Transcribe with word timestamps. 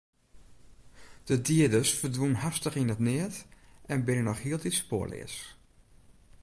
De 1.27 1.35
dieders 1.45 1.91
ferdwûnen 1.99 2.41
hastich 2.43 2.77
yn 2.81 2.93
it 2.95 3.01
neat 3.07 3.35
en 3.91 4.05
binne 4.05 4.23
noch 4.25 4.43
hieltyd 4.43 4.75
spoarleas. 4.81 5.35